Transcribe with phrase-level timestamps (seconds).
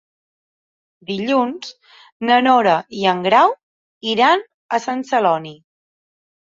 [1.09, 1.69] Dilluns
[2.31, 3.57] na Nora i en Grau
[4.17, 5.59] iran a Sant Celoni.